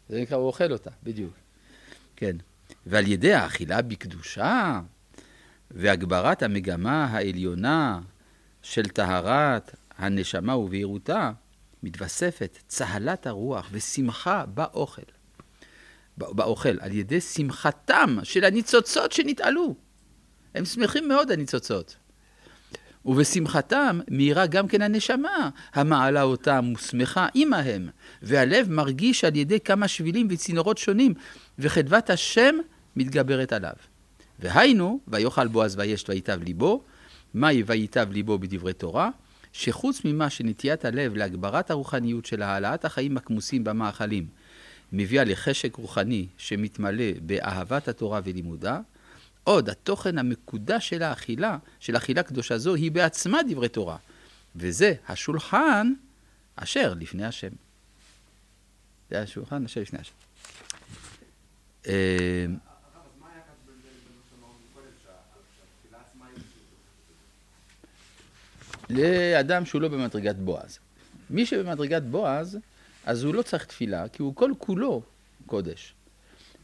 זה 0.10 0.22
נקרא, 0.22 0.38
הוא 0.38 0.48
אוכל 0.48 0.72
אותה, 0.72 0.90
בדיוק. 1.04 1.34
כן. 2.16 2.36
ועל 2.86 3.08
ידי 3.08 3.34
האכילה 3.34 3.82
בקדושה 3.82 4.82
והגברת 5.72 6.44
המגמה 6.44 7.06
העליונה 7.06 8.00
של 8.62 8.84
טהרת 8.84 9.76
הנשמה 9.98 10.58
ובהירותה, 10.58 11.32
מתווספת 11.84 12.58
צהלת 12.68 13.28
הרוח 13.28 13.70
ושמחה 13.72 14.46
באוכל. 14.46 15.02
באוכל, 16.18 16.80
על 16.80 16.92
ידי 16.94 17.22
שמחתם 17.22 18.18
של 18.24 18.44
הניצוצות 18.44 19.12
שנתעלו. 19.12 19.76
הם 20.56 20.66
שמחים 20.66 21.08
מאוד, 21.08 21.32
הניצוצות. 21.32 21.96
ובשמחתם 23.06 24.00
מאירה 24.12 24.48
גם 24.48 24.68
כן 24.68 24.82
הנשמה, 24.82 25.50
המעלה 25.74 26.22
אותם 26.22 26.74
ושמחה 26.78 27.28
עמהם, 27.34 27.90
והלב 28.22 28.72
מרגיש 28.72 29.24
על 29.24 29.36
ידי 29.36 29.60
כמה 29.60 29.88
שבילים 29.88 30.28
וצינורות 30.32 30.78
שונים, 30.78 31.14
וחדבת 31.60 32.10
השם 32.10 32.56
מתגברת 32.96 33.54
עליו. 33.54 33.74
והיינו, 34.40 35.00
ויאכל 35.08 35.48
בועז 35.48 35.76
וישת 35.78 36.10
ויטב 36.10 36.44
ליבו, 36.44 36.84
מהי 37.34 37.64
ויטב 37.64 38.08
ליבו 38.12 38.38
בדברי 38.40 38.74
תורה? 38.74 39.10
שחוץ 39.54 40.02
ממה 40.06 40.30
שנטיית 40.30 40.86
הלב 40.86 41.16
להגברת 41.16 41.72
הרוחניות 41.72 42.26
של 42.26 42.42
העלאת 42.42 42.86
החיים 42.86 43.18
הכמוסים 43.18 43.64
במאכלים, 43.64 44.28
מביאה 44.92 45.24
לחשק 45.24 45.76
רוחני 45.76 46.28
שמתמלא 46.38 47.12
באהבת 47.22 47.88
התורה 47.88 48.22
ולימודה, 48.24 48.80
עוד 49.44 49.70
התוכן 49.70 50.18
המקודש 50.18 50.90
של 50.90 51.04
האכילה, 51.04 51.58
של 51.80 51.98
אכילה 51.98 52.24
קדושה 52.24 52.58
זו, 52.58 52.76
היא 52.76 52.92
בעצמה 52.92 53.40
דברי 53.50 53.70
תורה. 53.70 53.98
וזה 54.56 54.94
השולחן 55.08 55.94
אשר 56.56 56.94
לפני 57.00 57.26
השם. 57.26 57.52
זה 59.10 59.22
השולחן 59.22 59.66
אשר 59.66 59.82
לפני 59.82 60.00
השם. 60.00 60.14
לאדם 68.90 69.66
שהוא 69.66 69.82
לא 69.82 69.88
במדרגת 69.88 70.36
בועז. 70.36 70.80
מי 71.30 71.46
שבמדרגת 71.46 72.02
בועז, 72.02 72.58
אז 73.06 73.24
הוא 73.24 73.34
לא 73.34 73.42
צריך 73.42 73.66
תפילה, 73.66 74.08
כי 74.08 74.22
הוא 74.22 74.36
כל 74.36 74.52
כולו 74.58 75.02
קודש. 75.46 75.94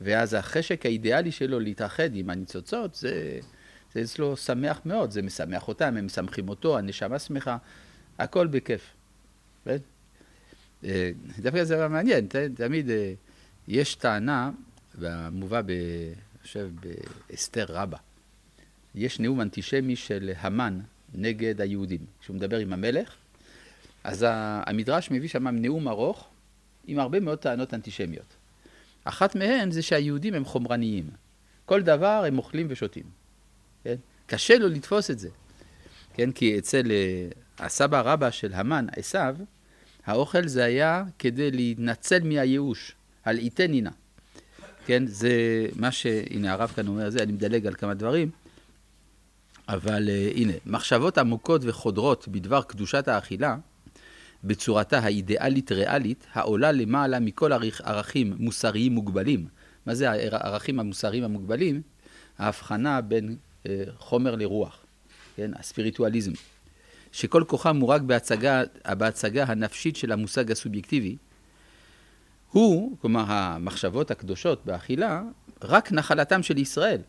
ואז 0.01 0.33
החשק 0.33 0.85
האידיאלי 0.85 1.31
שלו 1.31 1.59
להתאחד 1.59 2.09
עם 2.15 2.29
הניצוצות, 2.29 2.95
זה, 2.95 3.39
זה 3.93 4.01
אצלו 4.01 4.37
שמח 4.37 4.81
מאוד, 4.85 5.11
זה 5.11 5.21
משמח 5.21 5.67
אותם, 5.67 5.97
הם 5.97 6.05
משמחים 6.05 6.49
אותו, 6.49 6.77
הנשמה 6.77 7.19
שמחה, 7.19 7.57
הכל 8.19 8.47
בכיף. 8.47 8.93
כן? 9.65 9.77
אה, 10.85 11.11
דווקא 11.39 11.63
זה 11.63 11.87
מעניין, 11.87 12.27
תמיד 12.55 12.89
אה, 12.89 13.13
יש 13.67 13.95
טענה, 13.95 14.51
והמובא, 14.95 15.59
אני 15.59 16.13
חושב, 16.41 16.69
באסתר 17.29 17.65
רבה. 17.69 17.97
יש 18.95 19.19
נאום 19.19 19.41
אנטישמי 19.41 19.95
של 19.95 20.31
המן 20.37 20.79
נגד 21.15 21.61
היהודים. 21.61 22.05
כשהוא 22.19 22.35
מדבר 22.35 22.57
עם 22.57 22.73
המלך, 22.73 23.15
אז 24.03 24.25
המדרש 24.27 25.11
מביא 25.11 25.29
שם 25.29 25.47
נאום 25.47 25.87
ארוך 25.87 26.29
עם 26.87 26.99
הרבה 26.99 27.19
מאוד 27.19 27.37
טענות 27.39 27.73
אנטישמיות. 27.73 28.35
אחת 29.03 29.35
מהן 29.35 29.71
זה 29.71 29.81
שהיהודים 29.81 30.33
הם 30.33 30.45
חומרניים. 30.45 31.09
כל 31.65 31.81
דבר 31.81 32.23
הם 32.27 32.37
אוכלים 32.37 32.67
ושותים. 32.69 33.03
כן? 33.83 33.95
קשה 34.25 34.57
לו 34.57 34.67
לתפוס 34.67 35.11
את 35.11 35.19
זה. 35.19 35.29
כן? 36.13 36.31
כי 36.31 36.59
אצל 36.59 36.91
אה, 36.91 37.27
הסבא 37.65 38.01
רבא 38.01 38.31
של 38.31 38.53
המן, 38.53 38.85
עשיו, 38.95 39.35
האוכל 40.05 40.47
זה 40.47 40.63
היה 40.63 41.03
כדי 41.19 41.51
להתנצל 41.51 42.23
מהייאוש, 42.23 42.95
על 43.23 43.37
איתנינה. 43.37 43.91
כן? 44.85 45.07
זה 45.07 45.65
מה 45.75 45.91
ש... 45.91 46.05
הנה 46.29 46.53
הרב 46.53 46.71
כאן 46.75 46.87
אומר 46.87 47.09
זה, 47.09 47.23
אני 47.23 47.31
מדלג 47.31 47.67
על 47.67 47.73
כמה 47.73 47.93
דברים. 47.93 48.29
אבל 49.69 50.09
uh, 50.09 50.37
הנה, 50.37 50.53
מחשבות 50.65 51.17
עמוקות 51.17 51.61
וחודרות 51.63 52.27
בדבר 52.27 52.61
קדושת 52.61 53.07
האכילה, 53.07 53.55
בצורתה 54.43 54.99
האידיאלית-ריאלית, 54.99 56.27
העולה 56.33 56.71
למעלה 56.71 57.19
מכל 57.19 57.51
ערכים 57.83 58.33
מוסריים 58.39 58.91
מוגבלים. 58.91 59.47
מה 59.85 59.95
זה 59.95 60.11
הערכים 60.11 60.79
המוסריים 60.79 61.23
המוגבלים? 61.23 61.81
ההבחנה 62.37 63.01
בין 63.01 63.35
uh, 63.63 63.67
חומר 63.97 64.35
לרוח, 64.35 64.85
כן? 65.35 65.51
הספיריטואליזם. 65.55 66.31
שכל 67.11 67.43
כוחם 67.47 67.77
הוא 67.77 67.89
רק 67.89 68.01
בהצגה, 68.01 68.63
בהצגה 68.87 69.43
הנפשית 69.43 69.95
של 69.95 70.11
המושג 70.11 70.51
הסובייקטיבי, 70.51 71.17
הוא, 72.49 72.97
כלומר 73.01 73.23
המחשבות 73.27 74.11
הקדושות 74.11 74.65
באכילה, 74.65 75.23
רק 75.63 75.91
נחלתם 75.91 76.43
של 76.43 76.57
ישראל. 76.57 77.01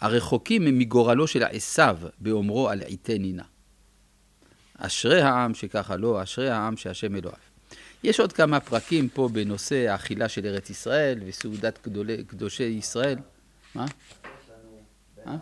הרחוקים 0.00 0.66
הם 0.66 0.78
מגורלו 0.78 1.26
של 1.26 1.42
עשיו 1.42 1.98
באומרו 2.18 2.68
על 2.68 2.80
עיתי 2.80 3.18
נינה. 3.18 3.42
אשרי 4.78 5.22
העם 5.22 5.54
שככה 5.54 5.96
לא, 5.96 6.22
אשרי 6.22 6.50
העם 6.50 6.76
שהשם 6.76 7.16
אלוהיו. 7.16 7.36
יש 8.02 8.20
עוד 8.20 8.32
כמה 8.32 8.60
פרקים 8.60 9.08
פה 9.08 9.28
בנושא 9.32 9.88
האכילה 9.88 10.28
של 10.28 10.46
ארץ 10.46 10.70
ישראל 10.70 11.20
וסעודת 11.26 11.86
גדולי, 11.86 12.24
קדושי 12.24 12.62
ישראל. 12.62 13.18
מה? 13.74 13.86
אה? 15.26 15.36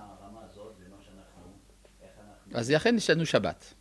אז 2.54 2.70
לכן 2.70 2.96
יש 2.96 3.10
לנו 3.10 3.26
שבת. 3.26 3.74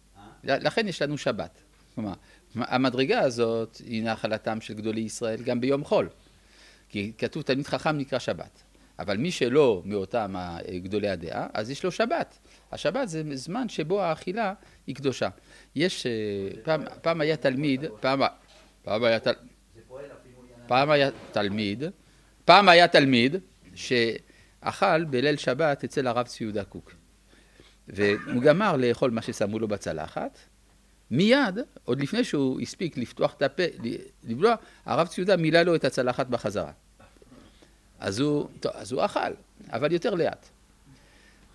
לכן 0.44 0.88
יש 0.88 1.02
לנו 1.02 1.18
שבת. 1.18 1.62
כלומר, 1.96 2.14
המדרגה 2.56 3.20
הזאת 3.20 3.82
היא 3.86 4.04
נחלתם 4.04 4.62
של 4.62 4.74
גדולי 4.74 5.02
ישראל 5.02 5.44
גם 5.44 5.62
ביום 5.62 5.84
חול. 5.84 6.10
כי 6.90 7.12
כתוב 7.18 7.44
תלמיד 7.44 7.68
חכם 7.68 7.98
נקרא 7.98 8.20
שבת. 8.20 8.64
אבל 9.00 9.18
מי 9.18 9.32
שלא 9.32 9.82
מאותם 9.86 10.36
גדולי 10.84 11.10
הדעה, 11.10 11.48
אז 11.54 11.70
יש 11.70 11.84
לו 11.84 11.92
שבת. 11.92 12.40
השבת 12.72 13.10
זה 13.10 13.24
זמן 13.34 13.70
שבו 13.70 14.02
האכילה 14.02 14.54
היא 14.88 14.96
קדושה. 14.96 15.30
יש, 15.76 16.06
אה, 16.06 16.12
פעם, 16.64 16.84
פעם 17.02 17.22
היה 17.22 17.38
תלמיד, 17.38 17.86
פעם, 18.00 18.22
פעם 18.84 19.04
היה, 19.04 19.20
תל, 19.20 19.32
פעם 20.68 20.90
היה 20.90 21.10
תלמיד, 21.32 21.84
פעם 22.46 22.70
היה 22.70 22.88
תלמיד 22.88 23.36
שאכל 23.76 25.04
בליל 25.04 25.38
שבת 25.38 25.84
אצל 25.84 26.08
הרב 26.08 26.28
ציודה 26.28 26.64
קוק. 26.64 26.92
והוא 27.88 28.42
גמר 28.42 28.76
לאכול 28.78 29.12
מה 29.12 29.22
ששמו 29.22 29.60
לו 29.60 29.68
בצלחת, 29.68 30.40
מיד, 31.12 31.60
עוד 31.84 32.02
לפני 32.02 32.24
שהוא 32.24 32.62
הספיק 32.62 32.98
לפתוח 32.98 33.34
את 33.34 33.42
הפה, 33.42 33.64
לבלוע, 34.24 34.56
הרב 34.86 35.08
ציודה 35.08 35.38
מילא 35.38 35.62
לו 35.62 35.76
את 35.76 35.86
הצלחת 35.86 36.28
בחזרה. 36.28 36.72
אז 38.04 38.20
הוא, 38.20 38.50
טוב, 38.60 38.72
אז 38.76 38.92
הוא 38.92 39.06
אכל, 39.06 39.20
אבל 39.72 39.92
יותר 39.92 40.16
לאט. 40.16 40.50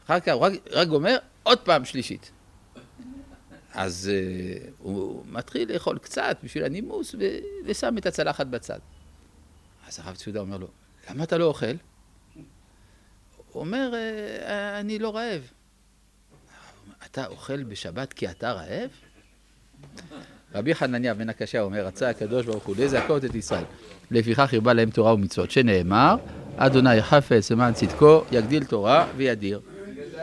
אחר 0.05 0.21
כך 0.21 0.33
הוא 0.33 0.43
רק, 0.43 0.53
רק 0.71 0.89
גומר, 0.89 1.17
עוד 1.43 1.59
פעם 1.59 1.85
שלישית. 1.85 2.31
אז 3.73 4.11
uh, 4.11 4.71
הוא 4.79 5.25
מתחיל 5.27 5.73
לאכול 5.73 5.99
קצת 5.99 6.39
בשביל 6.43 6.65
הנימוס 6.65 7.15
ו- 7.15 7.39
ושם 7.67 7.99
את 7.99 8.07
הצלחת 8.07 8.47
בצד. 8.47 8.79
אז 9.87 9.99
הרב 9.99 10.17
ציודה 10.17 10.41
אומר 10.41 10.57
לו, 10.57 10.69
למה 11.11 11.25
אתה 11.25 11.39
לא 11.39 11.45
אוכל? 11.45 11.67
הוא 11.67 13.61
אומר, 13.61 13.91
אה, 13.95 14.81
אני 14.81 14.99
לא 14.99 15.17
רעב. 15.17 15.43
אתה 17.07 17.27
אוכל 17.27 17.65
בשבת 17.65 18.13
כי 18.13 18.31
אתה 18.31 18.53
רעב? 18.53 18.91
רבי 20.55 20.75
חנניה 20.75 21.15
בן 21.15 21.29
הקשה 21.29 21.61
אומר, 21.61 21.87
רצה 21.87 22.11
הקדוש 22.11 22.47
ברוך 22.47 22.65
הוא 22.65 22.75
לזכות 22.79 23.25
את 23.25 23.35
ישראל. 23.35 23.65
לפיכך 24.11 24.55
הרבה 24.55 24.73
להם 24.73 24.91
תורה 24.91 25.15
ומצוות, 25.15 25.51
שנאמר, 25.51 26.17
אדוני 26.57 27.03
חפץ 27.03 27.51
למען 27.51 27.73
צדקו, 27.73 28.23
יגדיל 28.33 28.65
תורה 28.65 29.07
וידיר. 29.17 29.61